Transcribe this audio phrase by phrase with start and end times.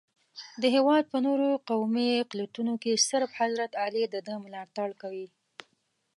[0.61, 5.27] د هېواد په نورو قومي اقلیتونو کې صرف حضرت علي دده ملاتړ کوي.